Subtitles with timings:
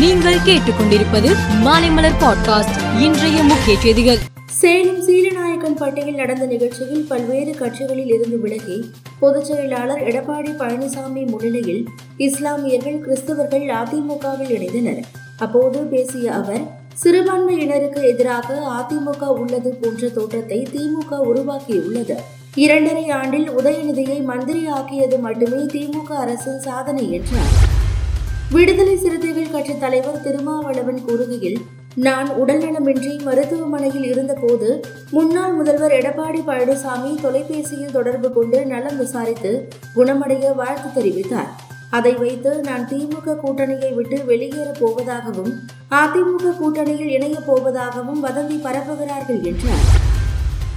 [0.00, 3.00] நீங்கள் கேட்டுக்கொண்டிருப்பது மாலைமலர் பாட்காஸ்ட்.
[3.00, 4.16] இன்றைய முக்கிய செய்திகள்.
[4.46, 13.00] சேலம் சீரநாயக்கன் பட்டியில் நடந்த நிகழ்ச்சியில் பல்வேறு கட்சிகளில் இருந்து விலகி பொதுச் செயலாளர் எடப்பாடி பழனிசாமி முன்னிலையில் இஸ்லாமியர்கள்
[13.00, 15.02] கிறிஸ்தவர்கள் அதிமுகவில் இணைந்தனர்.
[15.38, 16.62] அப்போது பேசிய அவர்
[17.04, 22.16] சிறுபான்மையினருக்கு எதிராக அதிமுக உள்ளது போன்ற தோற்றத்தை திமுக உருவாக்கியுள்ளது.
[22.54, 27.78] இரண்டரை ஆண்டில் உதயநிதியை மந்திரி ஆக்கியது மட்டுமே திமுக அரசின் சாதனை என்றார்.
[28.54, 31.58] விடுதலை சிறுத்தைகள் கட்சி தலைவர் திருமாவளவன் கூறுகையில்
[31.94, 41.02] நான் உடல்நலமின்றி மருத்துவமனையில் இருந்தபோது முன்னாள் முதல்வர் எடப்பாடி பழனிசாமி தொலைபேசியில் தொடர்பு கொண்டு நலம் விசாரித்து குணமடைய வாழ்த்து
[41.02, 41.50] தெரிவித்தார்.
[41.90, 45.52] அதை வைத்து நான் திமுக கூட்டணியை விட்டு வெளியேறப் போவதாகவும்
[45.90, 49.86] அதிமுக கூட்டணியில் இணையப் போவதாகவும் வதந்தி பரப்புகிறார்கள் என்றார்.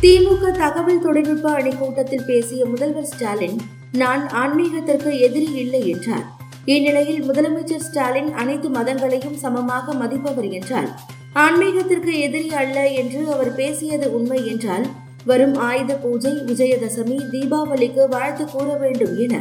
[0.01, 3.59] திமுக தகவல் தொழில்நுட்ப அணி கூட்டத்தில் பேசிய முதல்வர் ஸ்டாலின்
[3.91, 6.25] நான் ஆன்மீகத்திற்கு எதிரி இல்லை என்றார்.
[6.67, 10.89] இந்நிலையில் முதலமைச்சர் ஸ்டாலின் அனைத்து மதங்களையும் சமமாக மதிப்பவர் என்றால்
[11.35, 14.85] ஆன்மீகத்திற்கு எதிரி அல்ல என்று அவர் பேசியது உண்மை என்றால்
[15.25, 19.35] வரும் ஆயுத பூஜை விஜயதசமி தீபாவளிக்கு வாழ்த்து கூற வேண்டும் என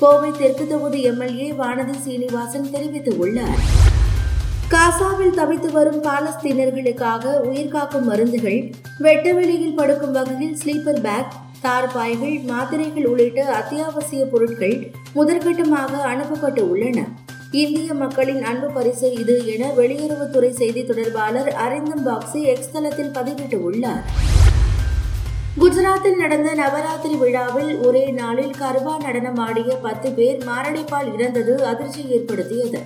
[0.00, 3.60] கோவை தெற்கு தொகுதி எம்எல்ஏ வானதி சீனிவாசன் தெரிவித்துள்ளார்
[4.68, 8.60] காசாவில் தவித்து வரும் பாலஸ்தீனர்களுக்காக உயிர்காக்கும் மருந்துகள்
[8.98, 11.34] வெட்டவெளியில் படுக்கும் வகையில் ஸ்லீப்பர் பேக்
[11.66, 17.04] தார்பாய்கள் மாத்திரைகள் உள்ளிட்ட அத்தியாவசிய பொருட்கள் முதற்கட்டமாக அனுப்பப்பட்டு உள்ளன.
[17.50, 24.04] இந்திய மக்களின் அன்பு பரிசு இது என வெளியுறவுத்துறை செய்தி தொடர்பாளர் அரிந்தம் பாக்ஸி எக்ஸ் தளத்தில் பதிவிட்டுள்ளார்
[25.60, 32.80] குஜராத்தில் நடந்த நவராத்திரி விழாவில் ஒரே நாளில் கர்பா நடனமாடிய பத்து பேர் மாரடைப்பால் இறந்தது அதிர்ச்சி ஏற்படுத்தியது.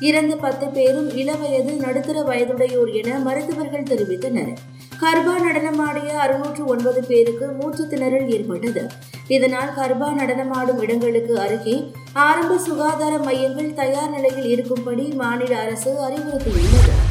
[0.00, 4.54] இறந்த பத்து பேரும் இளவயது நடுத்தர வயதுடையோர் என மருத்துவர்கள் தெரிவித்தனர்.
[5.00, 8.82] கர்பா நடனமாடிய அறுநூற்று ஒன்பது பேருக்கு மூச்சு திணறல் ஏற்பட்டது.
[9.28, 17.03] இதனால் கர்பா நடனமாடும் இடங்களுக்கு அருகே ஆரம்ப சுகாதார மையங்கள் தயார் நிலையில் இருக்கும்படி மாநில அரசு அறிவுறுத்தியுள்ளது.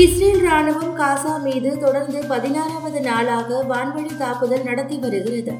[0.00, 5.52] இஸ்ரேல் ராணுவம் காசா மீது தொடர்ந்து பதினாறாவது நாளாக வான்வழி தாக்குதல் நடத்தி வருகிறது.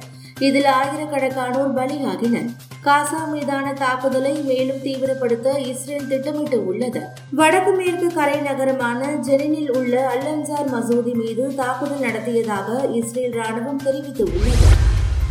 [0.47, 2.49] இதில் ஆயிரக்கணக்கானோர் பலியாகினர்.
[2.87, 7.03] காசா மீதான தாக்குதலை மேலும் தீவிரப்படுத்த இஸ்ரேல் திட்டமிட்டு உள்ளது.
[7.41, 14.69] வடக்கு மேற்கு கரை நகரமான ஜெனினில் உள்ள அல்லன்சார் மசூதி மீது தாக்குதல் நடத்தியதாக இஸ்ரேல் ராணுவம் தெரிவித்துள்ளது.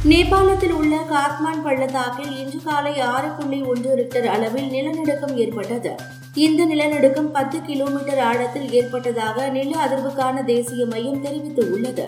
[0.10, 5.96] நேபாளத்தில் உள்ள காத்மான் பள்ளத்தாக்கில் இன்று காலை ஆறு புள்ளி ஒன்று ரிக்டர் அளவில் நிலநடுக்கம் ஏற்பட்டது.
[6.34, 12.06] இந்த நிலநடுக்கம் பத்து கிலோமீட்டர் ஆழத்தில் ஏற்பட்டதாக நில அதிர்வுக்கான தேசிய மையம் தெரிவித்துள்ளது.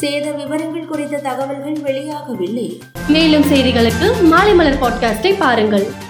[0.00, 2.80] சேத விவரங்கள் குறித்த தகவல்கள் வெளியாகவில்லை.
[3.08, 6.06] மேலும் செய்திகளுக்கு மாலை மலர் பாட்காஸ்டை பாருங்கள்.